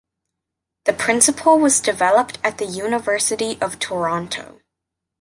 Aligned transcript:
The 0.85 0.93
principle 0.93 1.59
was 1.59 1.79
developed 1.79 2.39
at 2.43 2.57
the 2.57 2.65
University 2.65 3.61
of 3.61 3.77
Toronto. 3.77 4.59